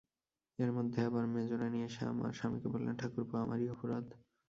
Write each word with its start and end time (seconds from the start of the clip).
এর 0.59 0.69
মধ্যে 0.71 0.99
আবার 1.05 1.25
মেজোরানী 1.33 1.79
এসে 1.87 2.03
আমার 2.05 2.31
স্বামীকে 2.33 2.67
বললেন, 2.73 2.95
ঠাকুরপো, 2.97 3.35
আমারই 3.37 3.67
অপরাধ। 3.69 4.05